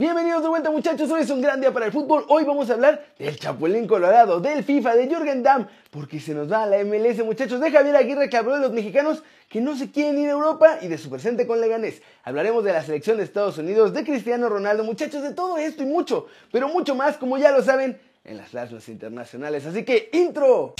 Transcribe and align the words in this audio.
Bienvenidos 0.00 0.44
de 0.44 0.48
vuelta 0.48 0.70
muchachos, 0.70 1.10
hoy 1.10 1.22
es 1.22 1.30
un 1.30 1.40
gran 1.40 1.60
día 1.60 1.72
para 1.72 1.86
el 1.86 1.90
fútbol. 1.90 2.24
Hoy 2.28 2.44
vamos 2.44 2.70
a 2.70 2.74
hablar 2.74 3.04
del 3.18 3.36
Chapulín 3.36 3.88
Colorado, 3.88 4.38
del 4.38 4.62
FIFA, 4.62 4.94
de 4.94 5.08
Jürgen 5.08 5.42
Damm, 5.42 5.66
porque 5.90 6.20
se 6.20 6.34
nos 6.34 6.48
va 6.52 6.66
la 6.66 6.84
MLS 6.84 7.24
muchachos, 7.24 7.58
de 7.60 7.72
Javier 7.72 7.96
Aguirre 7.96 8.30
que 8.30 8.36
habló 8.36 8.54
de 8.54 8.60
los 8.60 8.70
mexicanos 8.70 9.24
que 9.48 9.60
no 9.60 9.76
se 9.76 9.90
quieren 9.90 10.16
ir 10.20 10.28
a 10.28 10.34
Europa 10.34 10.78
y 10.82 10.86
de 10.86 10.98
su 10.98 11.10
presente 11.10 11.48
con 11.48 11.60
Leganés. 11.60 12.00
Hablaremos 12.22 12.62
de 12.62 12.74
la 12.74 12.84
selección 12.84 13.16
de 13.16 13.24
Estados 13.24 13.58
Unidos, 13.58 13.92
de 13.92 14.04
Cristiano 14.04 14.48
Ronaldo, 14.48 14.84
muchachos, 14.84 15.20
de 15.20 15.34
todo 15.34 15.58
esto 15.58 15.82
y 15.82 15.86
mucho, 15.86 16.26
pero 16.52 16.68
mucho 16.68 16.94
más, 16.94 17.16
como 17.16 17.36
ya 17.36 17.50
lo 17.50 17.60
saben, 17.64 17.98
en 18.24 18.36
las 18.36 18.50
plazas 18.50 18.88
internacionales. 18.88 19.66
Así 19.66 19.84
que, 19.84 20.10
intro. 20.12 20.76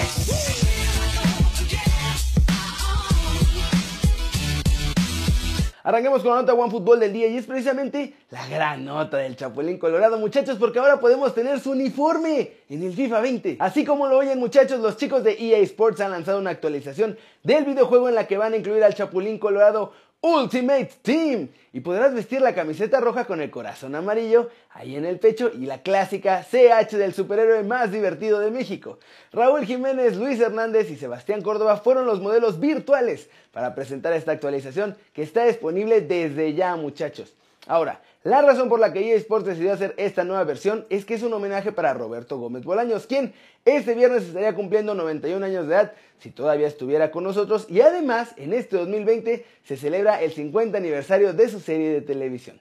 Arranquemos 5.88 6.20
con 6.20 6.32
la 6.32 6.42
nota 6.42 6.52
One 6.52 6.70
Fútbol 6.70 7.00
del 7.00 7.14
día 7.14 7.28
y 7.28 7.38
es 7.38 7.46
precisamente 7.46 8.12
la 8.28 8.46
gran 8.46 8.84
nota 8.84 9.16
del 9.16 9.36
Chapulín 9.36 9.78
Colorado, 9.78 10.18
muchachos, 10.18 10.58
porque 10.58 10.78
ahora 10.78 11.00
podemos 11.00 11.34
tener 11.34 11.60
su 11.60 11.70
uniforme 11.70 12.50
en 12.68 12.82
el 12.82 12.92
FIFA 12.92 13.22
20. 13.22 13.56
Así 13.58 13.86
como 13.86 14.06
lo 14.06 14.18
oyen, 14.18 14.38
muchachos, 14.38 14.80
los 14.80 14.98
chicos 14.98 15.24
de 15.24 15.38
EA 15.40 15.56
Sports 15.60 16.02
han 16.02 16.10
lanzado 16.10 16.40
una 16.40 16.50
actualización 16.50 17.16
del 17.42 17.64
videojuego 17.64 18.10
en 18.10 18.16
la 18.16 18.26
que 18.26 18.36
van 18.36 18.52
a 18.52 18.58
incluir 18.58 18.84
al 18.84 18.94
Chapulín 18.94 19.38
Colorado 19.38 19.94
Ultimate 20.20 20.90
Team 21.00 21.48
y 21.72 21.78
podrás 21.78 22.12
vestir 22.12 22.40
la 22.40 22.52
camiseta 22.52 22.98
roja 22.98 23.24
con 23.24 23.40
el 23.40 23.52
corazón 23.52 23.94
amarillo 23.94 24.50
ahí 24.70 24.96
en 24.96 25.04
el 25.04 25.20
pecho 25.20 25.48
y 25.54 25.66
la 25.66 25.82
clásica 25.82 26.42
CH 26.42 26.96
del 26.96 27.14
superhéroe 27.14 27.62
más 27.62 27.92
divertido 27.92 28.40
de 28.40 28.50
México. 28.50 28.98
Raúl 29.32 29.64
Jiménez, 29.64 30.16
Luis 30.16 30.40
Hernández 30.40 30.90
y 30.90 30.96
Sebastián 30.96 31.40
Córdoba 31.40 31.76
fueron 31.76 32.06
los 32.06 32.20
modelos 32.20 32.58
virtuales 32.58 33.30
para 33.52 33.76
presentar 33.76 34.12
esta 34.12 34.32
actualización 34.32 34.96
que 35.12 35.22
está 35.22 35.44
disponible 35.44 36.00
desde 36.00 36.52
ya 36.52 36.74
muchachos. 36.74 37.34
Ahora, 37.68 38.00
la 38.24 38.40
razón 38.40 38.70
por 38.70 38.80
la 38.80 38.94
que 38.94 39.12
EA 39.12 39.16
Sports 39.16 39.46
decidió 39.46 39.74
hacer 39.74 39.94
esta 39.98 40.24
nueva 40.24 40.42
versión 40.44 40.86
es 40.88 41.04
que 41.04 41.12
es 41.12 41.22
un 41.22 41.34
homenaje 41.34 41.70
para 41.70 41.92
Roberto 41.92 42.38
Gómez 42.38 42.64
Bolaños, 42.64 43.06
quien 43.06 43.34
este 43.66 43.94
viernes 43.94 44.22
estaría 44.24 44.54
cumpliendo 44.54 44.94
91 44.94 45.44
años 45.44 45.68
de 45.68 45.74
edad 45.74 45.92
si 46.18 46.30
todavía 46.30 46.66
estuviera 46.66 47.10
con 47.10 47.24
nosotros 47.24 47.66
y 47.68 47.82
además 47.82 48.32
en 48.38 48.54
este 48.54 48.78
2020 48.78 49.44
se 49.64 49.76
celebra 49.76 50.22
el 50.22 50.32
50 50.32 50.78
aniversario 50.78 51.34
de 51.34 51.48
su 51.50 51.60
serie 51.60 51.90
de 51.90 52.00
televisión. 52.00 52.58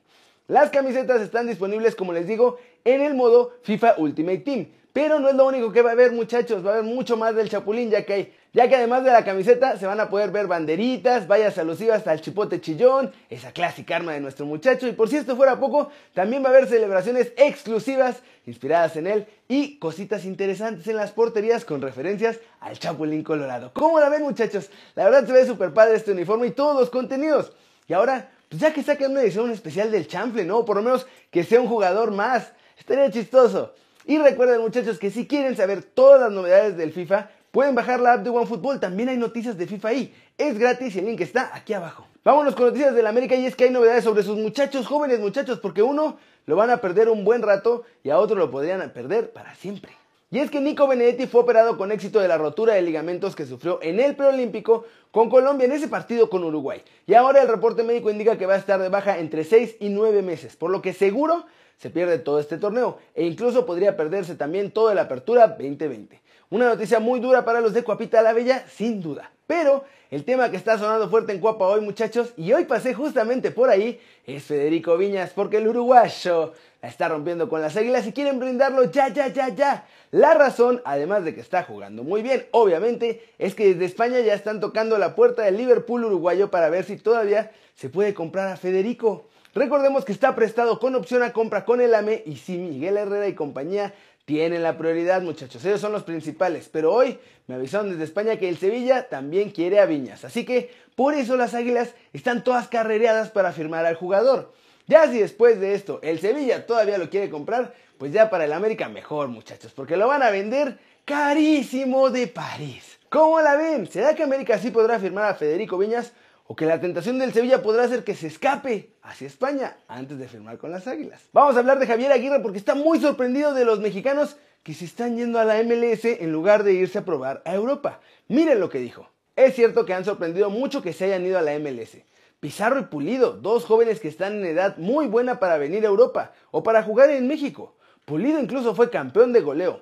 Las 0.49 0.71
camisetas 0.71 1.21
están 1.21 1.47
disponibles, 1.47 1.95
como 1.95 2.11
les 2.11 2.27
digo, 2.27 2.57
en 2.83 2.99
el 2.99 3.13
modo 3.15 3.53
FIFA 3.63 3.95
Ultimate 3.99 4.39
Team. 4.39 4.67
Pero 4.97 5.19
no 5.19 5.29
es 5.29 5.35
lo 5.35 5.45
único 5.45 5.71
que 5.71 5.83
va 5.83 5.91
a 5.91 5.93
haber, 5.93 6.11
muchachos. 6.11 6.65
Va 6.65 6.71
a 6.71 6.73
haber 6.73 6.85
mucho 6.85 7.17
más 7.17 7.35
del 7.35 7.49
Chapulín, 7.49 7.91
ya 7.91 8.03
que 8.03 8.13
hay, 8.13 8.33
ya 8.51 8.67
que 8.67 8.77
además 8.77 9.03
de 9.03 9.11
la 9.11 9.23
camiseta 9.23 9.77
se 9.77 9.85
van 9.85 9.99
a 9.99 10.09
poder 10.09 10.31
ver 10.31 10.47
banderitas, 10.47 11.27
vallas 11.27 11.55
alusivas 11.59 12.07
el 12.07 12.19
chipote 12.19 12.59
chillón, 12.59 13.11
esa 13.29 13.51
clásica 13.51 13.97
arma 13.97 14.13
de 14.13 14.21
nuestro 14.21 14.47
muchacho. 14.47 14.87
Y 14.87 14.93
por 14.93 15.07
si 15.07 15.17
esto 15.17 15.35
fuera 15.35 15.59
poco, 15.59 15.91
también 16.15 16.41
va 16.43 16.47
a 16.47 16.49
haber 16.49 16.67
celebraciones 16.67 17.31
exclusivas 17.37 18.23
inspiradas 18.47 18.95
en 18.95 19.05
él 19.05 19.27
y 19.47 19.77
cositas 19.77 20.25
interesantes 20.25 20.87
en 20.87 20.95
las 20.95 21.11
porterías 21.11 21.63
con 21.63 21.79
referencias 21.79 22.39
al 22.59 22.79
Chapulín 22.79 23.21
Colorado. 23.21 23.69
¿Cómo 23.75 23.99
la 23.99 24.09
ven, 24.09 24.23
muchachos? 24.23 24.71
La 24.95 25.03
verdad 25.03 25.27
se 25.27 25.31
ve 25.31 25.45
súper 25.45 25.75
padre 25.75 25.95
este 25.95 26.13
uniforme 26.13 26.47
y 26.47 26.51
todos 26.53 26.75
los 26.75 26.89
contenidos. 26.89 27.51
Y 27.87 27.93
ahora 27.93 28.31
pues 28.49 28.59
ya 28.59 28.73
que 28.73 28.81
saquen 28.81 29.11
una 29.11 29.21
edición 29.21 29.51
especial 29.51 29.91
del 29.91 30.07
chanfle, 30.07 30.43
¿no? 30.43 30.65
Por 30.65 30.77
lo 30.77 30.81
menos 30.81 31.05
que 31.29 31.43
sea 31.43 31.61
un 31.61 31.67
jugador 31.67 32.09
más. 32.09 32.51
Estaría 32.79 33.11
chistoso. 33.11 33.75
Y 34.07 34.17
recuerden 34.19 34.61
muchachos 34.61 34.99
que 34.99 35.11
si 35.11 35.27
quieren 35.27 35.57
saber 35.57 35.83
todas 35.83 36.21
las 36.21 36.31
novedades 36.31 36.77
del 36.77 36.93
FIFA, 36.93 37.29
pueden 37.51 37.75
bajar 37.75 37.99
la 37.99 38.13
app 38.13 38.23
de 38.23 38.29
OneFootball. 38.29 38.79
También 38.79 39.09
hay 39.09 39.17
noticias 39.17 39.57
de 39.57 39.67
FIFA 39.67 39.89
ahí. 39.89 40.15
Es 40.37 40.57
gratis 40.57 40.95
y 40.95 40.99
el 40.99 41.07
link 41.07 41.19
está 41.19 41.51
aquí 41.53 41.73
abajo. 41.73 42.07
Vámonos 42.23 42.55
con 42.55 42.67
noticias 42.67 42.95
del 42.95 43.05
América 43.05 43.35
y 43.35 43.45
es 43.45 43.57
que 43.57 43.65
hay 43.65 43.69
novedades 43.69 44.05
sobre 44.05 44.23
sus 44.23 44.37
muchachos 44.37 44.87
jóvenes 44.87 45.19
muchachos, 45.19 45.59
porque 45.59 45.83
uno 45.83 46.17
lo 46.45 46.55
van 46.55 46.69
a 46.69 46.77
perder 46.77 47.09
un 47.09 47.25
buen 47.25 47.41
rato 47.41 47.83
y 48.01 48.09
a 48.09 48.17
otro 48.17 48.37
lo 48.37 48.49
podrían 48.49 48.79
perder 48.93 49.31
para 49.31 49.53
siempre. 49.55 49.91
Y 50.31 50.39
es 50.39 50.49
que 50.51 50.61
Nico 50.61 50.87
Benedetti 50.87 51.27
fue 51.27 51.41
operado 51.41 51.77
con 51.77 51.91
éxito 51.91 52.19
de 52.19 52.29
la 52.29 52.37
rotura 52.37 52.75
de 52.75 52.81
ligamentos 52.83 53.35
que 53.35 53.45
sufrió 53.45 53.79
en 53.81 53.99
el 53.99 54.15
preolímpico 54.15 54.85
con 55.11 55.29
Colombia 55.29 55.65
en 55.65 55.73
ese 55.73 55.89
partido 55.89 56.29
con 56.29 56.45
Uruguay. 56.45 56.81
Y 57.05 57.13
ahora 57.13 57.41
el 57.41 57.47
reporte 57.49 57.83
médico 57.83 58.09
indica 58.09 58.37
que 58.37 58.45
va 58.45 58.53
a 58.53 58.57
estar 58.57 58.79
de 58.79 58.87
baja 58.87 59.19
entre 59.19 59.43
6 59.43 59.77
y 59.81 59.89
9 59.89 60.21
meses, 60.21 60.55
por 60.55 60.69
lo 60.69 60.81
que 60.81 60.93
seguro 60.93 61.45
se 61.77 61.89
pierde 61.89 62.19
todo 62.19 62.39
este 62.39 62.57
torneo 62.57 62.97
e 63.13 63.25
incluso 63.25 63.65
podría 63.65 63.95
perderse 63.95 64.35
también 64.35 64.71
toda 64.71 64.95
la 64.95 65.03
apertura 65.03 65.47
2020. 65.47 66.21
Una 66.49 66.69
noticia 66.69 66.99
muy 66.99 67.19
dura 67.19 67.43
para 67.43 67.61
los 67.61 67.73
de 67.73 67.83
Cuapita 67.83 68.21
la 68.21 68.33
Bella, 68.33 68.65
sin 68.67 69.01
duda. 69.01 69.31
Pero 69.47 69.83
el 70.11 70.23
tema 70.23 70.49
que 70.49 70.57
está 70.57 70.77
sonando 70.77 71.09
fuerte 71.09 71.33
en 71.33 71.39
Cuapa 71.39 71.67
hoy, 71.67 71.81
muchachos, 71.81 72.33
y 72.37 72.53
hoy 72.53 72.65
pasé 72.65 72.93
justamente 72.93 73.51
por 73.51 73.69
ahí, 73.69 73.99
es 74.25 74.43
Federico 74.43 74.97
Viñas, 74.97 75.31
porque 75.33 75.57
el 75.57 75.67
uruguayo 75.67 76.53
la 76.81 76.89
está 76.89 77.09
rompiendo 77.09 77.49
con 77.49 77.61
las 77.61 77.75
águilas 77.75 78.05
y 78.07 78.13
quieren 78.13 78.39
brindarlo 78.39 78.83
ya, 78.91 79.09
ya, 79.09 79.27
ya, 79.27 79.49
ya. 79.49 79.87
La 80.11 80.33
razón, 80.33 80.81
además 80.85 81.25
de 81.25 81.33
que 81.33 81.41
está 81.41 81.63
jugando 81.63 82.03
muy 82.03 82.21
bien, 82.21 82.45
obviamente, 82.51 83.23
es 83.39 83.55
que 83.55 83.73
desde 83.73 83.85
España 83.85 84.19
ya 84.19 84.33
están 84.33 84.59
tocando 84.59 84.97
la 84.97 85.15
puerta 85.15 85.43
del 85.43 85.57
Liverpool 85.57 86.05
uruguayo 86.05 86.51
para 86.51 86.69
ver 86.69 86.85
si 86.85 86.97
todavía 86.97 87.51
se 87.75 87.89
puede 87.89 88.13
comprar 88.13 88.47
a 88.47 88.57
Federico. 88.57 89.27
Recordemos 89.53 90.05
que 90.05 90.11
está 90.11 90.35
prestado 90.35 90.79
con 90.79 90.93
opción 90.95 91.23
a 91.23 91.33
compra 91.33 91.65
con 91.65 91.81
el 91.81 91.95
AME 91.95 92.23
y 92.25 92.35
si 92.35 92.57
Miguel 92.57 92.97
Herrera 92.97 93.27
y 93.27 93.33
compañía 93.33 93.93
tienen 94.27 94.61
la 94.61 94.77
prioridad, 94.77 95.21
muchachos. 95.21 95.63
Ellos 95.63 95.79
son 95.79 95.93
los 95.93 96.03
principales. 96.03 96.69
Pero 96.69 96.93
hoy 96.93 97.17
me 97.47 97.55
avisaron 97.55 97.89
desde 97.89 98.03
España 98.03 98.35
que 98.35 98.49
el 98.49 98.57
Sevilla 98.57 99.07
también 99.07 99.51
quiere 99.51 99.79
a 99.79 99.85
Viñas. 99.85 100.25
Así 100.25 100.43
que 100.45 100.69
por 100.95 101.13
eso 101.13 101.37
las 101.37 101.53
Águilas 101.53 101.95
están 102.11 102.43
todas 102.43 102.67
carrereadas 102.67 103.29
para 103.29 103.53
firmar 103.53 103.85
al 103.85 103.95
jugador. 103.95 104.51
Ya 104.87 105.05
si 105.11 105.19
después 105.19 105.59
de 105.59 105.73
esto 105.73 105.99
el 106.01 106.19
Sevilla 106.19 106.65
todavía 106.65 106.97
lo 106.97 107.09
quiere 107.09 107.29
comprar, 107.29 107.73
pues 107.97 108.13
ya 108.13 108.29
para 108.29 108.45
el 108.45 108.53
América 108.53 108.87
mejor, 108.87 109.27
muchachos, 109.27 109.73
porque 109.73 109.97
lo 109.97 110.07
van 110.07 110.23
a 110.23 110.29
vender 110.29 110.79
carísimo 111.03 112.09
de 112.09 112.27
París. 112.27 112.97
¿Cómo 113.09 113.41
la 113.41 113.57
ven? 113.57 113.87
¿Será 113.87 114.15
que 114.15 114.23
América 114.23 114.57
sí 114.57 114.71
podrá 114.71 114.97
firmar 114.97 115.25
a 115.25 115.35
Federico 115.35 115.77
Viñas? 115.77 116.13
¿O 116.45 116.55
que 116.55 116.65
la 116.65 116.79
tentación 116.79 117.19
del 117.19 117.33
Sevilla 117.33 117.61
podrá 117.61 117.83
hacer 117.83 118.05
que 118.05 118.15
se 118.15 118.27
escape 118.27 118.91
hacia 119.01 119.27
España 119.27 119.75
antes 119.89 120.17
de 120.17 120.29
firmar 120.29 120.57
con 120.57 120.71
las 120.71 120.87
Águilas? 120.87 121.21
Vamos 121.33 121.57
a 121.57 121.59
hablar 121.59 121.79
de 121.79 121.87
Javier 121.87 122.13
Aguirre 122.13 122.39
porque 122.39 122.57
está 122.57 122.73
muy 122.73 123.01
sorprendido 123.01 123.53
de 123.53 123.65
los 123.65 123.81
mexicanos 123.81 124.37
que 124.63 124.73
se 124.73 124.85
están 124.85 125.17
yendo 125.17 125.37
a 125.37 125.43
la 125.43 125.61
MLS 125.63 126.05
en 126.05 126.31
lugar 126.31 126.63
de 126.63 126.71
irse 126.71 126.99
a 126.99 127.05
probar 127.05 127.41
a 127.43 127.53
Europa. 127.53 127.99
Miren 128.29 128.61
lo 128.61 128.69
que 128.69 128.79
dijo. 128.79 129.09
Es 129.35 129.55
cierto 129.55 129.85
que 129.85 129.93
han 129.93 130.05
sorprendido 130.05 130.49
mucho 130.49 130.81
que 130.81 130.93
se 130.93 131.05
hayan 131.05 131.25
ido 131.25 131.37
a 131.37 131.41
la 131.41 131.59
MLS. 131.59 131.97
Pizarro 132.39 132.79
y 132.79 132.83
Pulido, 132.83 133.33
dos 133.33 133.65
jóvenes 133.65 133.99
que 133.99 134.07
están 134.07 134.33
en 134.35 134.45
edad 134.45 134.77
muy 134.77 135.07
buena 135.07 135.39
para 135.39 135.57
venir 135.57 135.83
a 135.83 135.87
Europa 135.87 136.33
o 136.51 136.61
para 136.61 136.83
jugar 136.83 137.09
en 137.09 137.27
México. 137.27 137.75
Pulido 138.05 138.39
incluso 138.39 138.75
fue 138.75 138.91
campeón 138.91 139.33
de 139.33 139.41
goleo. 139.41 139.81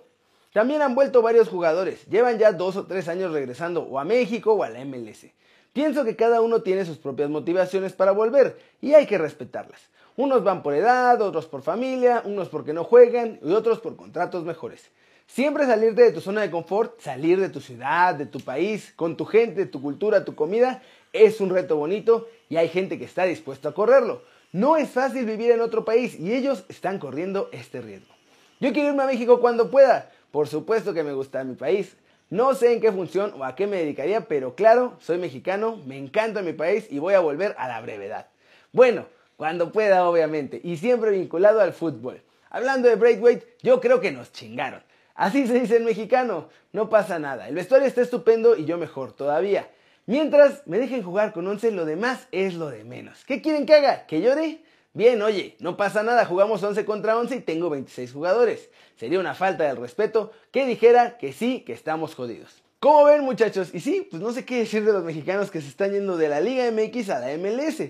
También 0.54 0.82
han 0.82 0.96
vuelto 0.96 1.22
varios 1.22 1.50
jugadores, 1.50 2.06
llevan 2.06 2.40
ya 2.40 2.54
dos 2.54 2.78
o 2.78 2.86
tres 2.86 3.10
años 3.10 3.34
regresando 3.34 3.82
o 3.84 4.00
a 4.00 4.06
México 4.06 4.54
o 4.54 4.64
a 4.64 4.70
la 4.70 4.86
MLS. 4.86 5.26
Pienso 5.74 6.06
que 6.06 6.16
cada 6.16 6.40
uno 6.40 6.62
tiene 6.62 6.86
sus 6.86 6.98
propias 6.98 7.30
motivaciones 7.30 7.92
para 7.92 8.14
volver 8.14 8.58
y 8.80 8.94
hay 8.94 9.06
que 9.06 9.18
respetarlas. 9.18 9.90
Unos 10.16 10.42
van 10.46 10.64
por 10.64 10.74
edad, 10.74 11.22
otros 11.22 11.48
por 11.48 11.62
familia, 11.62 12.22
unos 12.24 12.48
porque 12.48 12.72
no 12.72 12.86
juegan 12.86 13.38
y 13.44 13.52
otros 13.52 13.82
por 13.82 13.98
contratos 13.98 14.46
mejores. 14.46 14.92
Siempre 15.28 15.66
salirte 15.66 16.04
de 16.04 16.12
tu 16.14 16.22
zona 16.22 16.42
de 16.42 16.52
confort, 16.52 17.02
salir 17.02 17.42
de 17.42 17.50
tu 17.50 17.60
ciudad, 17.60 18.16
de 18.16 18.28
tu 18.28 18.40
país, 18.40 18.94
con 18.96 19.18
tu 19.18 19.26
gente, 19.26 19.66
tu 19.66 19.82
cultura, 19.82 20.24
tu 20.24 20.36
comida, 20.36 20.82
es 21.12 21.42
un 21.42 21.50
reto 21.50 21.76
bonito 21.78 22.28
y 22.50 22.58
hay 22.58 22.70
gente 22.70 22.98
que 23.00 23.06
está 23.06 23.26
dispuesto 23.26 23.70
a 23.70 23.74
correrlo. 23.74 24.22
No 24.52 24.78
es 24.78 24.90
fácil 24.90 25.26
vivir 25.26 25.52
en 25.52 25.62
otro 25.62 25.84
país 25.84 26.20
y 26.20 26.34
ellos 26.34 26.64
están 26.70 27.00
corriendo 27.00 27.50
este 27.52 27.82
riesgo. 27.82 28.14
Yo 28.60 28.72
quiero 28.72 28.90
irme 28.90 29.04
a 29.04 29.08
México 29.08 29.42
cuando 29.42 29.70
pueda. 29.70 30.12
Por 30.32 30.48
supuesto 30.48 30.94
que 30.94 31.04
me 31.04 31.14
gusta 31.14 31.44
mi 31.44 31.56
país, 31.56 31.96
no 32.30 32.56
sé 32.56 32.74
en 32.74 32.82
qué 32.82 32.92
función 32.92 33.34
o 33.38 33.46
a 33.46 33.56
qué 33.56 33.68
me 33.68 33.78
dedicaría, 33.78 34.22
pero 34.22 34.56
claro, 34.56 34.98
soy 35.00 35.18
mexicano, 35.18 35.78
me 35.86 35.98
encanta 35.98 36.42
mi 36.42 36.54
país 36.54 36.88
y 36.90 37.00
voy 37.00 37.14
a 37.14 37.20
volver 37.20 37.56
a 37.58 37.68
la 37.68 37.82
brevedad. 37.82 38.28
Bueno, 38.72 39.06
cuando 39.38 39.72
pueda 39.72 40.08
obviamente, 40.10 40.60
y 40.64 40.78
siempre 40.78 41.12
vinculado 41.12 41.62
al 41.62 41.74
fútbol. 41.74 42.22
Hablando 42.50 42.88
de 42.88 42.96
Braithwaite, 42.96 43.56
yo 43.62 43.80
creo 43.80 44.02
que 44.02 44.12
nos 44.12 44.32
chingaron. 44.32 44.82
Así 45.14 45.48
se 45.48 45.59
dice 45.59 45.78
en 45.78 45.86
mexicano, 45.86 46.50
no 46.74 46.90
pasa 46.90 47.20
nada. 47.20 47.48
El 47.48 47.56
vestuario 47.56 47.88
está 47.88 48.02
estupendo 48.02 48.58
y 48.58 48.66
yo 48.66 48.78
mejor 48.78 49.14
todavía. 49.14 49.70
Mientras 50.07 50.67
me 50.67 50.78
dejen 50.78 51.02
jugar 51.02 51.34
con 51.34 51.47
11, 51.47 51.72
lo 51.72 51.84
demás 51.84 52.28
es 52.31 52.53
lo 52.53 52.69
de 52.69 52.84
menos. 52.84 53.25
¿Qué 53.25 53.41
quieren 53.41 53.66
que 53.66 53.73
haga? 53.73 54.05
¿Que 54.05 54.22
llore? 54.22 54.63
Bien, 54.93 55.19
oye, 55.23 55.55
no 55.59 55.78
pasa 55.78 56.03
nada, 56.03 56.25
jugamos 56.25 56.61
11 56.61 56.85
contra 56.85 57.17
11 57.17 57.37
y 57.37 57.41
tengo 57.41 57.72
26 57.72 58.13
jugadores. 58.13 58.69
Sería 58.97 59.19
una 59.19 59.34
falta 59.34 59.63
de 59.63 59.73
respeto 59.73 60.31
que 60.52 60.67
dijera 60.67 61.17
que 61.17 61.34
sí, 61.34 61.61
que 61.61 61.73
estamos 61.73 62.13
jodidos. 62.13 62.61
¿Cómo 62.79 63.05
ven 63.05 63.23
muchachos? 63.23 63.73
Y 63.73 63.79
sí, 63.79 64.07
pues 64.09 64.22
no 64.22 64.31
sé 64.31 64.46
qué 64.46 64.59
decir 64.59 64.85
de 64.85 64.93
los 64.93 65.03
mexicanos 65.03 65.49
que 65.49 65.59
se 65.59 65.69
están 65.69 65.91
yendo 65.91 66.17
de 66.17 66.29
la 66.29 66.40
Liga 66.40 66.69
MX 66.72 67.09
a 67.09 67.19
la 67.19 67.35
MLS. 67.37 67.81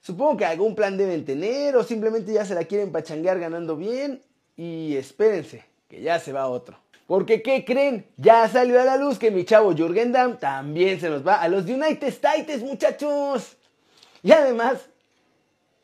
Supongo 0.00 0.36
que 0.36 0.44
algún 0.44 0.76
plan 0.76 0.96
deben 0.96 1.24
tener 1.24 1.74
o 1.74 1.82
simplemente 1.82 2.32
ya 2.32 2.44
se 2.44 2.54
la 2.54 2.62
quieren 2.62 2.92
pachanguear 2.92 3.40
ganando 3.40 3.76
bien. 3.76 4.22
Y 4.56 4.94
espérense, 4.96 5.64
que 5.88 6.00
ya 6.00 6.20
se 6.20 6.32
va 6.32 6.46
otro. 6.46 6.78
Porque, 7.06 7.42
¿qué 7.42 7.64
creen? 7.64 8.06
Ya 8.16 8.48
salió 8.48 8.80
a 8.80 8.84
la 8.84 8.96
luz 8.96 9.18
que 9.18 9.30
mi 9.30 9.44
chavo 9.44 9.74
Jürgen 9.74 10.12
Damm 10.12 10.38
también 10.38 10.98
se 11.00 11.08
nos 11.08 11.26
va 11.26 11.36
a 11.36 11.48
los 11.48 11.64
United 11.64 12.08
States, 12.08 12.62
muchachos. 12.62 13.56
Y 14.22 14.32
además, 14.32 14.88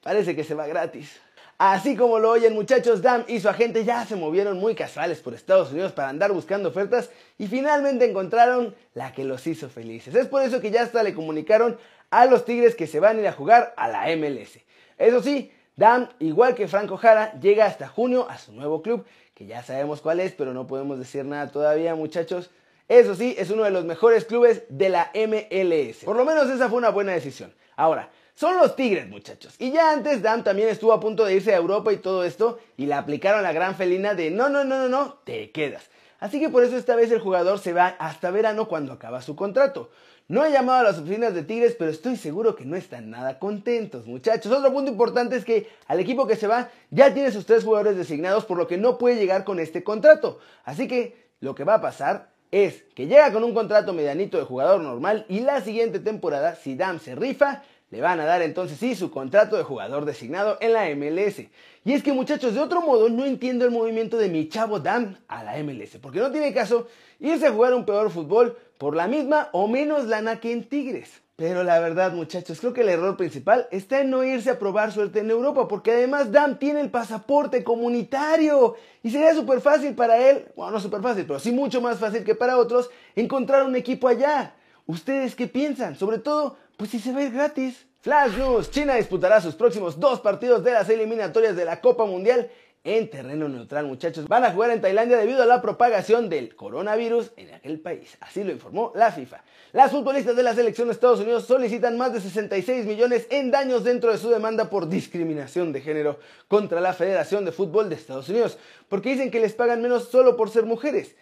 Parece 0.03 0.35
que 0.35 0.43
se 0.43 0.55
va 0.55 0.67
gratis. 0.67 1.21
Así 1.59 1.97
como 1.97 2.19
lo 2.19 2.31
oyen 2.31 2.55
muchachos, 2.55 3.03
Dam 3.03 3.25
y 3.29 3.39
su 3.39 3.49
agente 3.49 3.85
ya 3.85 4.05
se 4.05 4.17
movieron 4.17 4.59
muy 4.59 4.75
casuales 4.75 5.21
por 5.21 5.33
Estados 5.33 5.71
Unidos 5.71 5.93
para 5.93 6.09
andar 6.09 6.33
buscando 6.33 6.71
ofertas 6.71 7.11
y 7.39 7.47
finalmente 7.47 8.05
encontraron 8.05 8.75
la 8.95 9.13
que 9.13 9.23
los 9.23 9.47
hizo 9.47 9.69
felices. 9.69 10.17
Es 10.17 10.27
por 10.27 10.43
eso 10.43 10.61
que 10.61 10.73
ya 10.73 10.83
hasta 10.83 11.05
le 11.05 11.15
comunicaron 11.15 11.79
a 12.11 12.27
los 12.27 12.45
Tigres 12.45 12.75
que 12.75 12.89
se 12.89 12.99
van 12.99 13.17
a 13.17 13.21
ir 13.21 13.29
a 13.29 13.33
jugar 13.33 13.75
a 13.77 13.87
la 13.87 14.07
MLS. 14.17 14.59
Eso 14.99 15.23
sí, 15.23 15.53
Dam, 15.77 16.09
igual 16.19 16.57
que 16.57 16.67
Franco 16.67 16.97
Jara, 16.97 17.39
llega 17.41 17.67
hasta 17.67 17.87
junio 17.87 18.29
a 18.29 18.39
su 18.39 18.53
nuevo 18.53 18.83
club, 18.83 19.07
ya 19.47 19.63
sabemos 19.63 20.01
cuál 20.01 20.21
es, 20.21 20.33
pero 20.33 20.53
no 20.55 20.67
podemos 20.67 20.99
decir 20.99 21.25
nada 21.25 21.51
todavía 21.51 21.95
muchachos. 21.95 22.51
Eso 22.89 23.15
sí, 23.15 23.35
es 23.39 23.51
uno 23.51 23.65
de 23.65 23.71
los 23.71 23.85
mejores 23.85 24.25
clubes 24.25 24.65
de 24.69 24.89
la 24.89 25.11
MLS. 25.15 26.05
Por 26.05 26.17
lo 26.17 26.25
menos 26.25 26.51
esa 26.51 26.69
fue 26.69 26.79
una 26.79 26.91
buena 26.91 27.13
decisión. 27.13 27.55
Ahora, 27.77 28.11
son 28.35 28.57
los 28.57 28.77
Tigres, 28.77 29.09
muchachos. 29.09 29.55
Y 29.59 29.73
ya 29.73 29.93
antes 29.93 30.23
Dam 30.23 30.43
también 30.43 30.69
estuvo 30.69 30.93
a 30.93 31.01
punto 31.01 31.25
de 31.25 31.35
irse 31.35 31.55
a 31.55 31.59
Europa 31.59 31.93
y 31.93 31.99
todo 31.99 32.25
esto, 32.25 32.59
y 32.77 32.87
le 32.87 32.95
aplicaron 32.95 33.43
la 33.43 33.53
gran 33.53 33.77
felina 33.77 34.15
de 34.15 34.31
no, 34.31 34.49
no, 34.49 34.65
no, 34.65 34.79
no, 34.79 34.89
no, 34.89 35.19
te 35.25 35.51
quedas. 35.51 35.91
Así 36.19 36.39
que 36.39 36.49
por 36.49 36.65
eso 36.65 36.77
esta 36.77 36.97
vez 36.97 37.11
el 37.11 37.21
jugador 37.21 37.59
se 37.59 37.73
va 37.73 37.89
hasta 37.99 38.31
verano 38.31 38.69
cuando 38.69 38.93
acaba 38.93 39.23
su 39.23 39.37
contrato. 39.37 39.91
No 40.33 40.47
he 40.47 40.51
llamado 40.51 40.79
a 40.79 40.83
las 40.85 40.99
oficinas 40.99 41.35
de 41.35 41.43
Tigres, 41.43 41.77
pero 41.79 41.91
estoy 41.91 42.17
seguro 42.17 42.57
que 42.57 42.65
no 42.65 42.75
están 42.75 43.11
nada 43.11 43.39
contentos, 43.39 44.07
muchachos. 44.07 44.51
Otro 44.51 44.73
punto 44.73 44.91
importante 44.91 45.37
es 45.37 45.45
que 45.45 45.69
al 45.87 46.01
equipo 46.01 46.27
que 46.27 46.37
se 46.37 46.47
va 46.47 46.71
ya 46.91 47.13
tiene 47.13 47.31
sus 47.31 47.45
tres 47.45 47.65
jugadores 47.65 47.99
designados, 47.99 48.47
por 48.47 48.57
lo 48.57 48.67
que 48.67 48.79
no 48.79 48.97
puede 48.97 49.17
llegar 49.17 49.45
con 49.45 49.61
este 49.61 49.85
contrato. 49.85 50.39
Así 50.65 50.89
que 50.89 51.29
lo 51.41 51.55
que 51.55 51.65
va 51.65 51.75
a 51.75 51.81
pasar 51.83 52.31
es 52.51 52.83
que 52.95 53.07
llega 53.07 53.31
con 53.31 53.45
un 53.45 53.53
contrato 53.53 53.93
medianito 53.93 54.39
de 54.39 54.45
jugador 54.45 54.81
normal 54.81 55.27
y 55.29 55.41
la 55.41 55.61
siguiente 55.61 56.01
temporada, 56.01 56.55
si 56.55 56.77
Dam 56.77 56.99
se 56.99 57.15
rifa, 57.15 57.63
le 57.91 58.01
van 58.01 58.19
a 58.19 58.25
dar 58.25 58.41
entonces 58.41 58.79
sí 58.79 58.95
su 58.95 59.11
contrato 59.11 59.59
de 59.59 59.65
jugador 59.65 60.07
designado 60.07 60.57
en 60.63 60.73
la 60.73 60.89
MLS. 60.97 61.41
Y 61.85 61.93
es 61.93 62.03
que 62.03 62.15
muchachos, 62.15 62.55
de 62.55 62.61
otro 62.61 62.81
modo 62.81 63.11
no 63.11 63.27
entiendo 63.27 63.67
el 63.67 63.71
movimiento 63.71 64.17
de 64.17 64.31
mi 64.31 64.49
chavo 64.49 64.81
Dam 64.81 65.19
a 65.29 65.45
la 65.45 65.63
MLS, 65.63 65.99
porque 66.01 66.21
no 66.21 66.31
tiene 66.31 66.55
caso 66.55 66.89
irse 67.21 67.49
a 67.49 67.53
jugar 67.53 67.75
un 67.75 67.85
peor 67.85 68.11
fútbol 68.11 68.57
por 68.83 68.97
la 68.97 69.07
misma 69.07 69.49
o 69.53 69.69
menos 69.69 70.09
lana 70.09 70.41
que 70.41 70.51
en 70.51 70.69
Tigres. 70.69 71.23
Pero 71.37 71.63
la 71.63 71.79
verdad, 71.79 72.15
muchachos, 72.15 72.59
creo 72.59 72.73
que 72.73 72.81
el 72.81 72.89
error 72.89 73.17
principal 73.17 73.69
está 73.71 74.01
en 74.01 74.11
no 74.11 74.25
irse 74.25 74.51
a 74.51 74.59
probar 74.59 74.91
suerte 74.91 75.21
en 75.21 75.31
Europa, 75.31 75.69
porque 75.69 75.93
además 75.93 76.33
Dam 76.33 76.59
tiene 76.59 76.81
el 76.81 76.91
pasaporte 76.91 77.63
comunitario 77.63 78.75
y 79.05 79.11
sería 79.13 79.37
súper 79.37 79.61
fácil 79.61 79.95
para 79.95 80.19
él, 80.19 80.49
bueno, 80.57 80.73
no 80.73 80.81
súper 80.81 81.01
fácil, 81.01 81.27
pero 81.27 81.39
sí 81.39 81.53
mucho 81.53 81.81
más 81.81 82.01
fácil 82.01 82.25
que 82.25 82.35
para 82.35 82.59
otros, 82.59 82.91
encontrar 83.15 83.63
un 83.63 83.77
equipo 83.77 84.09
allá. 84.09 84.57
¿Ustedes 84.87 85.37
qué 85.37 85.47
piensan? 85.47 85.95
Sobre 85.95 86.19
todo 86.19 86.57
pues 86.77 86.91
si 86.91 86.99
se 86.99 87.13
va 87.13 87.21
a 87.21 87.23
ir 87.23 87.33
gratis. 87.33 87.87
Flash 88.01 88.37
News, 88.37 88.73
China 88.73 88.97
disputará 88.97 89.41
sus 89.41 89.55
próximos 89.55 90.01
dos 90.01 90.19
partidos 90.19 90.65
de 90.65 90.73
las 90.73 90.89
eliminatorias 90.89 91.55
de 91.55 91.65
la 91.65 91.81
Copa 91.81 92.05
Mundial 92.05 92.51
en 92.85 93.09
terreno 93.11 93.49
neutral, 93.49 93.87
muchachos. 93.87 94.27
Van 94.27 94.45
a 94.45 94.53
jugar 94.53 94.71
en 94.71 94.81
Tailandia 94.81 95.17
debido 95.17 95.43
a 95.43 95.47
la 95.47 95.63
propagación 95.63 96.29
del 96.29 96.57
coronavirus 96.57 97.33
en 97.37 97.55
aquel 97.55 97.81
país. 97.81 98.17
Así 98.21 98.43
lo 98.43 98.51
informó 98.51 98.93
la 98.95 99.13
FIFA. 99.13 99.43
Las 99.73 99.93
futbolistas 99.93 100.35
de 100.35 100.43
la 100.43 100.55
selección 100.55 100.89
de 100.89 100.95
Estados 100.95 101.21
Unidos 101.21 101.47
solicitan 101.47 101.97
más 101.97 102.13
de 102.13 102.21
66 102.21 102.87
millones 102.87 103.27
en 103.31 103.51
daños 103.51 103.85
dentro 103.85 104.11
de 104.11 104.19
su 104.19 104.31
demanda 104.31 104.69
por 104.69 104.89
discriminación 104.89 105.73
de 105.73 105.81
género 105.81 106.19
contra 106.49 106.81
la 106.81 106.93
Federación 106.93 107.45
de 107.45 107.53
Fútbol 107.53 107.89
de 107.89 107.95
Estados 107.95 108.29
Unidos, 108.29 108.59
porque 108.89 109.11
dicen 109.11 109.31
que 109.31 109.41
les 109.41 109.55
pagan 109.55 109.81
menos 109.81 110.09
solo 110.09 110.37
por 110.37 110.51
ser 110.51 110.65
mujeres 110.65 111.15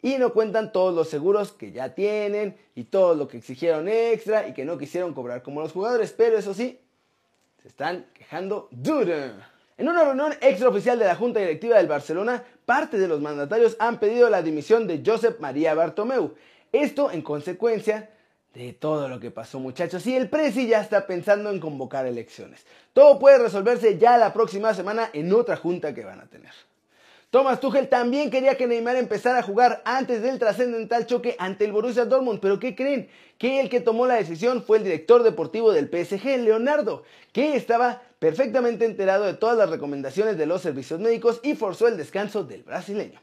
y 0.00 0.18
no 0.18 0.32
cuentan 0.32 0.72
todos 0.72 0.94
los 0.94 1.08
seguros 1.08 1.50
que 1.50 1.72
ya 1.72 1.94
tienen 1.94 2.56
y 2.76 2.84
todo 2.84 3.14
lo 3.14 3.26
que 3.26 3.38
exigieron 3.38 3.88
extra 3.88 4.46
y 4.46 4.54
que 4.54 4.64
no 4.64 4.78
quisieron 4.78 5.12
cobrar 5.12 5.42
como 5.42 5.60
los 5.60 5.72
jugadores, 5.72 6.14
pero 6.16 6.38
eso 6.38 6.54
sí, 6.54 6.80
se 7.60 7.68
están 7.68 8.06
quejando 8.14 8.68
duro. 8.70 9.12
En 9.78 9.88
una 9.88 10.02
reunión 10.02 10.34
extraoficial 10.40 10.98
de 10.98 11.04
la 11.04 11.14
Junta 11.14 11.38
Directiva 11.38 11.76
del 11.76 11.86
Barcelona, 11.86 12.42
parte 12.66 12.98
de 12.98 13.06
los 13.06 13.20
mandatarios 13.20 13.76
han 13.78 14.00
pedido 14.00 14.28
la 14.28 14.42
dimisión 14.42 14.88
de 14.88 15.04
Josep 15.06 15.38
María 15.38 15.72
Bartomeu. 15.74 16.34
Esto 16.72 17.12
en 17.12 17.22
consecuencia 17.22 18.10
de 18.54 18.72
todo 18.72 19.08
lo 19.08 19.20
que 19.20 19.30
pasó 19.30 19.60
muchachos 19.60 20.04
y 20.08 20.16
el 20.16 20.28
Presi 20.28 20.66
ya 20.66 20.80
está 20.80 21.06
pensando 21.06 21.50
en 21.50 21.60
convocar 21.60 22.06
elecciones. 22.06 22.66
Todo 22.92 23.20
puede 23.20 23.38
resolverse 23.38 23.98
ya 23.98 24.18
la 24.18 24.32
próxima 24.32 24.74
semana 24.74 25.10
en 25.12 25.32
otra 25.32 25.54
junta 25.54 25.94
que 25.94 26.04
van 26.04 26.22
a 26.22 26.26
tener. 26.26 26.50
Thomas 27.30 27.60
Tuchel 27.60 27.90
también 27.90 28.30
quería 28.30 28.56
que 28.56 28.66
Neymar 28.66 28.96
empezara 28.96 29.40
a 29.40 29.42
jugar 29.42 29.82
antes 29.84 30.22
del 30.22 30.38
trascendental 30.38 31.04
choque 31.04 31.36
ante 31.38 31.66
el 31.66 31.72
Borussia 31.72 32.06
Dortmund, 32.06 32.40
pero 32.40 32.58
¿qué 32.58 32.74
creen? 32.74 33.10
Que 33.36 33.60
el 33.60 33.68
que 33.68 33.80
tomó 33.80 34.06
la 34.06 34.14
decisión 34.14 34.62
fue 34.62 34.78
el 34.78 34.84
director 34.84 35.22
deportivo 35.22 35.72
del 35.72 35.90
PSG, 35.90 36.38
Leonardo, 36.38 37.02
que 37.32 37.54
estaba 37.54 38.00
perfectamente 38.18 38.86
enterado 38.86 39.26
de 39.26 39.34
todas 39.34 39.58
las 39.58 39.68
recomendaciones 39.68 40.38
de 40.38 40.46
los 40.46 40.62
servicios 40.62 41.00
médicos 41.00 41.40
y 41.42 41.54
forzó 41.54 41.86
el 41.86 41.98
descanso 41.98 42.44
del 42.44 42.62
brasileño. 42.62 43.20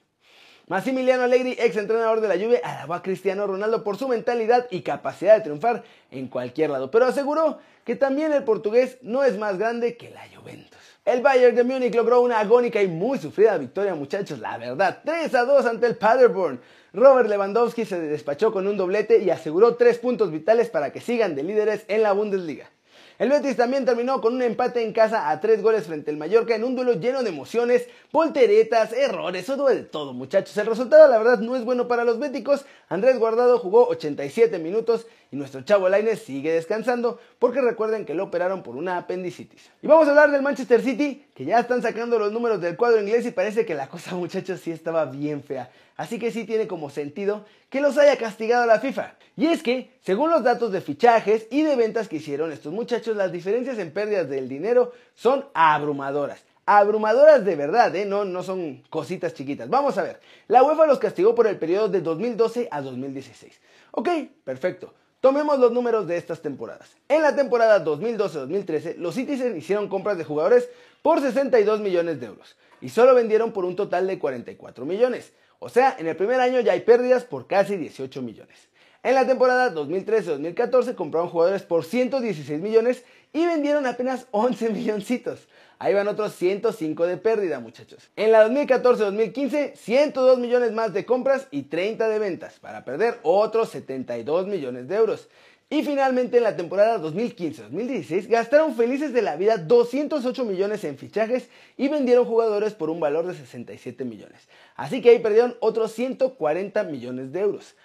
Massimiliano 0.68 1.22
Allegri, 1.22 1.56
ex 1.60 1.78
entrenador 1.78 2.22
de 2.22 2.28
la 2.28 2.44
Juve, 2.44 2.60
alabó 2.64 2.96
a 2.96 3.04
Cristiano 3.04 3.46
Ronaldo 3.46 3.84
por 3.84 3.98
su 3.98 4.08
mentalidad 4.08 4.66
y 4.72 4.82
capacidad 4.82 5.36
de 5.36 5.42
triunfar 5.42 5.84
en 6.10 6.28
cualquier 6.28 6.72
lado, 6.72 6.90
pero 6.90 7.06
aseguró 7.06 7.60
que 7.84 7.96
también 7.96 8.34
el 8.34 8.44
portugués 8.44 8.98
no 9.04 9.24
es 9.24 9.38
más 9.38 9.60
grande 9.60 9.96
que 9.96 10.10
la 10.10 10.24
Juventus. 10.36 10.80
El 11.06 11.22
Bayern 11.22 11.56
de 11.56 11.64
Múnich 11.64 11.94
logró 11.94 12.22
una 12.22 12.40
agónica 12.40 12.82
y 12.82 12.88
muy 12.88 13.20
sufrida 13.20 13.60
victoria, 13.60 13.94
muchachos, 13.94 14.40
la 14.40 14.58
verdad, 14.58 15.02
3 15.06 15.36
a 15.36 15.46
2 15.46 15.68
ante 15.68 15.86
el 15.86 15.98
Paderborn. 15.98 16.60
Robert 16.94 17.30
Lewandowski 17.30 17.86
se 17.86 18.00
despachó 18.00 18.52
con 18.52 18.66
un 18.66 18.76
doblete 18.76 19.20
y 19.20 19.30
aseguró 19.30 19.76
tres 19.76 20.00
puntos 20.00 20.32
vitales 20.32 20.72
para 20.72 20.92
que 20.92 21.00
sigan 21.00 21.36
de 21.36 21.44
líderes 21.44 21.86
en 21.90 22.02
la 22.02 22.14
Bundesliga. 22.14 22.72
El 23.18 23.30
Betis 23.30 23.56
también 23.56 23.86
terminó 23.86 24.20
con 24.20 24.34
un 24.34 24.42
empate 24.42 24.84
en 24.84 24.92
casa 24.92 25.30
a 25.30 25.40
tres 25.40 25.62
goles 25.62 25.86
frente 25.86 26.12
al 26.12 26.18
Mallorca 26.18 26.54
en 26.54 26.66
un 26.66 26.76
duelo 26.76 26.96
lleno 26.96 27.24
de 27.24 27.30
emociones, 27.30 27.88
volteretas, 28.12 28.92
errores, 28.92 29.46
todo 29.46 29.68
de 29.68 29.84
todo 29.84 30.12
muchachos. 30.14 30.58
El 30.58 30.66
resultado 30.66 31.08
la 31.08 31.18
verdad 31.18 31.40
no 31.40 31.56
es 31.56 31.64
bueno 31.64 31.88
para 31.88 32.04
los 32.04 32.20
béticos. 32.20 32.66
Andrés 32.90 33.18
Guardado 33.18 33.58
jugó 33.58 33.88
87 33.88 34.60
minutos 34.60 35.08
y 35.32 35.36
nuestro 35.36 35.62
chavo 35.62 35.90
Lainez 35.90 36.24
sigue 36.24 36.54
descansando 36.54 37.20
porque 37.40 37.62
recuerden 37.62 38.06
que 38.06 38.14
lo 38.14 38.26
operaron 38.26 38.64
por 38.64 38.76
una 38.76 38.98
apendicitis. 38.98 39.70
Y 39.82 39.88
vamos 39.88 40.08
a 40.08 40.12
hablar 40.12 40.32
del 40.32 40.42
Manchester 40.42 40.82
City, 40.82 41.26
que 41.34 41.46
ya 41.46 41.60
están 41.60 41.82
sacando 41.82 42.20
los 42.20 42.32
números 42.32 42.62
del 42.62 42.78
cuadro 42.78 43.02
inglés 43.02 43.26
y 43.26 43.32
parece 43.32 43.66
que 43.66 43.76
la 43.76 43.88
cosa 43.88 44.16
muchachos 44.16 44.60
sí 44.60 44.72
estaba 44.72 45.06
bien 45.06 45.44
fea. 45.44 45.70
Así 45.98 46.20
que 46.20 46.32
sí 46.32 46.44
tiene 46.44 46.68
como 46.68 46.90
sentido 46.90 47.46
que 47.70 47.82
los 47.82 47.98
haya 47.98 48.18
castigado 48.18 48.66
la 48.66 48.80
FIFA. 48.80 49.16
Y 49.38 49.48
es 49.48 49.64
que, 49.64 49.92
según 50.02 50.30
los 50.30 50.44
datos 50.44 50.72
de 50.72 50.82
fichajes 50.82 51.48
y 51.50 51.64
de 51.64 51.76
ventas 51.76 52.08
que 52.08 52.18
hicieron 52.18 52.52
estos 52.52 52.74
muchachos, 52.74 53.16
las 53.16 53.32
diferencias 53.32 53.78
en 53.80 53.92
pérdidas 53.92 54.30
del 54.30 54.48
dinero 54.48 54.92
son 55.14 55.46
abrumadoras. 55.54 56.44
Abrumadoras 56.66 57.46
de 57.46 57.56
verdad, 57.56 57.96
¿eh? 57.96 58.06
no, 58.06 58.26
no 58.26 58.42
son 58.44 58.84
cositas 58.90 59.34
chiquitas. 59.34 59.70
Vamos 59.70 59.98
a 59.98 60.04
ver, 60.04 60.20
la 60.48 60.64
UEFA 60.64 60.88
los 60.88 61.00
castigó 61.00 61.36
por 61.36 61.48
el 61.48 61.58
periodo 61.58 61.90
de 61.90 62.02
2012 62.02 62.68
a 62.72 62.82
2016. 62.82 63.54
Ok, 63.92 64.10
perfecto. 64.44 64.94
Tomemos 65.26 65.58
los 65.58 65.72
números 65.72 66.06
de 66.06 66.18
estas 66.18 66.44
temporadas. 66.44 66.98
En 67.10 67.24
la 67.24 67.36
temporada 67.36 67.84
2012-2013, 67.84 68.98
los 68.98 69.16
Citizens 69.16 69.58
hicieron 69.58 69.90
compras 69.90 70.20
de 70.20 70.24
jugadores 70.24 70.70
por 71.02 71.20
62 71.20 71.80
millones 71.80 72.20
de 72.20 72.28
euros 72.28 72.56
y 72.80 72.90
solo 72.90 73.16
vendieron 73.16 73.52
por 73.52 73.66
un 73.66 73.76
total 73.76 74.06
de 74.06 74.20
44 74.20 74.86
millones. 74.86 75.34
O 75.58 75.68
sea, 75.68 75.96
en 75.98 76.06
el 76.06 76.16
primer 76.16 76.40
año 76.40 76.60
ya 76.60 76.74
hay 76.74 76.82
pérdidas 76.82 77.24
por 77.24 77.48
casi 77.48 77.76
18 77.76 78.22
millones. 78.22 78.68
En 79.02 79.16
la 79.16 79.26
temporada 79.26 79.74
2013-2014 79.74 80.94
compraron 80.94 81.30
jugadores 81.30 81.64
por 81.64 81.86
116 81.86 82.62
millones 82.62 83.04
y 83.34 83.48
vendieron 83.48 83.88
apenas 83.88 84.28
11 84.30 84.70
milloncitos. 84.70 85.48
Ahí 85.78 85.94
van 85.94 86.08
otros 86.08 86.34
105 86.34 87.06
de 87.06 87.18
pérdida, 87.18 87.60
muchachos. 87.60 88.10
En 88.16 88.32
la 88.32 88.48
2014-2015, 88.48 89.76
102 89.76 90.40
millones 90.40 90.72
más 90.72 90.94
de 90.94 91.06
compras 91.06 91.48
y 91.52 91.64
30 91.64 92.08
de 92.08 92.20
ventas, 92.20 92.60
para 92.60 92.86
perder 92.86 93.20
otros 93.24 93.70
72 93.70 94.48
millones 94.48 94.88
de 94.88 94.96
euros. 94.96 95.28
Y 95.68 95.84
finalmente 95.84 96.38
en 96.38 96.44
la 96.44 96.56
temporada 96.56 97.02
2015-2016 97.02 98.28
gastaron 98.28 98.76
felices 98.76 99.14
de 99.14 99.24
la 99.24 99.36
vida 99.36 99.58
208 99.58 100.46
millones 100.46 100.84
en 100.84 100.96
fichajes 100.96 101.50
y 101.76 101.88
vendieron 101.88 102.26
jugadores 102.26 102.76
por 102.76 102.92
un 102.92 103.00
valor 103.00 103.26
de 103.26 103.34
67 103.34 104.06
millones. 104.06 104.48
Así 104.76 105.02
que 105.02 105.10
ahí 105.10 105.20
perdieron 105.20 105.58
otros 105.60 105.92
140 105.94 106.84
millones 106.84 107.32
de 107.32 107.40
euros. 107.40 107.76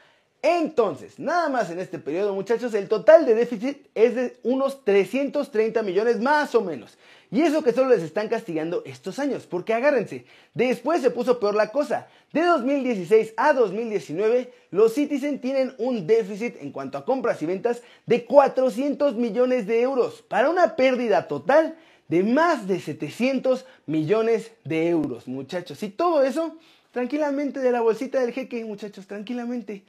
Entonces, 0.42 1.18
nada 1.18 1.50
más 1.50 1.70
en 1.70 1.80
este 1.80 1.98
periodo 1.98 2.34
muchachos, 2.34 2.72
el 2.72 2.88
total 2.88 3.26
de 3.26 3.34
déficit 3.34 3.86
es 3.94 4.14
de 4.14 4.38
unos 4.42 4.84
330 4.84 5.82
millones 5.82 6.20
más 6.20 6.54
o 6.54 6.62
menos. 6.62 6.96
Y 7.30 7.42
eso 7.42 7.62
que 7.62 7.72
solo 7.72 7.90
les 7.90 8.02
están 8.02 8.28
castigando 8.28 8.82
estos 8.84 9.18
años, 9.18 9.46
porque 9.46 9.74
agárrense, 9.74 10.24
después 10.54 11.02
se 11.02 11.10
puso 11.10 11.38
peor 11.38 11.54
la 11.54 11.70
cosa. 11.70 12.08
De 12.32 12.42
2016 12.42 13.34
a 13.36 13.52
2019, 13.52 14.52
los 14.70 14.94
Citizen 14.94 15.40
tienen 15.40 15.74
un 15.78 16.06
déficit 16.06 16.56
en 16.60 16.72
cuanto 16.72 16.98
a 16.98 17.04
compras 17.04 17.40
y 17.42 17.46
ventas 17.46 17.82
de 18.06 18.24
400 18.24 19.14
millones 19.14 19.66
de 19.66 19.82
euros, 19.82 20.22
para 20.22 20.50
una 20.50 20.74
pérdida 20.74 21.28
total 21.28 21.76
de 22.08 22.24
más 22.24 22.66
de 22.66 22.80
700 22.80 23.64
millones 23.86 24.50
de 24.64 24.88
euros, 24.88 25.28
muchachos. 25.28 25.82
Y 25.84 25.90
todo 25.90 26.24
eso, 26.24 26.56
tranquilamente 26.90 27.60
de 27.60 27.70
la 27.70 27.82
bolsita 27.82 28.20
del 28.20 28.32
jeque, 28.32 28.64
muchachos, 28.64 29.06
tranquilamente. 29.06 29.84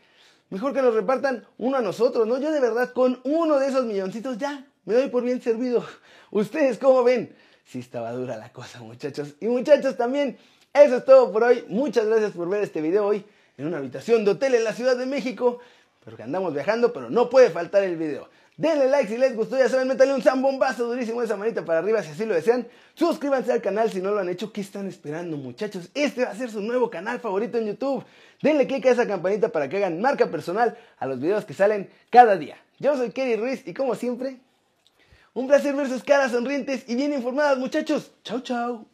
Mejor 0.51 0.73
que 0.73 0.81
nos 0.81 0.93
repartan 0.93 1.43
uno 1.57 1.77
a 1.77 1.81
nosotros, 1.81 2.27
¿no? 2.27 2.37
Yo 2.37 2.51
de 2.51 2.59
verdad 2.59 2.93
con 2.93 3.19
uno 3.23 3.57
de 3.57 3.67
esos 3.67 3.85
milloncitos 3.85 4.37
ya 4.37 4.67
me 4.85 4.93
doy 4.93 5.09
por 5.09 5.23
bien 5.23 5.41
servido. 5.41 5.83
¿Ustedes 6.31 6.77
cómo 6.77 7.03
ven? 7.03 7.35
sí 7.71 7.79
estaba 7.79 8.11
dura 8.11 8.35
la 8.35 8.51
cosa, 8.51 8.81
muchachos. 8.81 9.35
Y 9.39 9.47
muchachos 9.47 9.95
también, 9.95 10.37
eso 10.73 10.97
es 10.97 11.05
todo 11.05 11.31
por 11.31 11.43
hoy. 11.43 11.63
Muchas 11.69 12.05
gracias 12.05 12.31
por 12.31 12.49
ver 12.49 12.63
este 12.63 12.81
video 12.81 13.05
hoy 13.05 13.23
en 13.57 13.67
una 13.67 13.77
habitación 13.77 14.25
de 14.25 14.31
hotel 14.31 14.55
en 14.55 14.65
la 14.65 14.73
Ciudad 14.73 14.97
de 14.97 15.05
México. 15.05 15.59
Pero 16.03 16.17
que 16.17 16.23
andamos 16.23 16.53
viajando, 16.53 16.91
pero 16.91 17.09
no 17.09 17.29
puede 17.29 17.49
faltar 17.49 17.83
el 17.83 17.95
video. 17.95 18.27
Denle 18.57 18.87
like 18.89 19.09
si 19.09 19.17
les 19.17 19.35
gustó, 19.35 19.57
ya 19.57 19.69
saben, 19.69 19.87
métanle 19.87 20.13
un 20.13 20.21
zambombazo 20.21 20.85
durísimo 20.85 21.21
esa 21.23 21.35
manita 21.35 21.65
para 21.65 21.79
arriba 21.79 22.03
si 22.03 22.11
así 22.11 22.25
lo 22.25 22.35
desean. 22.35 22.67
Suscríbanse 22.93 23.51
al 23.51 23.61
canal 23.61 23.89
si 23.91 24.01
no 24.01 24.11
lo 24.11 24.19
han 24.19 24.29
hecho. 24.29 24.51
¿Qué 24.51 24.61
están 24.61 24.87
esperando, 24.87 25.37
muchachos? 25.37 25.89
Este 25.93 26.25
va 26.25 26.31
a 26.31 26.35
ser 26.35 26.51
su 26.51 26.61
nuevo 26.61 26.89
canal 26.89 27.19
favorito 27.19 27.57
en 27.57 27.67
YouTube. 27.67 28.03
Denle 28.41 28.67
click 28.67 28.85
a 28.85 28.91
esa 28.91 29.07
campanita 29.07 29.49
para 29.49 29.69
que 29.69 29.77
hagan 29.77 30.01
marca 30.01 30.29
personal 30.29 30.77
a 30.97 31.07
los 31.07 31.19
videos 31.19 31.45
que 31.45 31.53
salen 31.53 31.89
cada 32.09 32.37
día. 32.37 32.57
Yo 32.79 32.95
soy 32.97 33.11
Kerry 33.11 33.35
Ruiz 33.35 33.63
y 33.65 33.73
como 33.73 33.95
siempre, 33.95 34.37
un 35.33 35.47
placer 35.47 35.73
ver 35.75 35.87
sus 35.87 36.03
caras 36.03 36.31
sonrientes 36.31 36.83
y 36.87 36.95
bien 36.95 37.13
informadas, 37.13 37.57
muchachos. 37.57 38.11
Chau, 38.23 38.41
chau. 38.41 38.85